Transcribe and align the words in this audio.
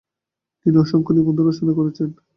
তিনি 0.61 0.77
অসংখ্য 0.77 1.11
নিবন্ধ 1.13 1.39
রচনা 1.41 1.71
করেন। 1.77 2.09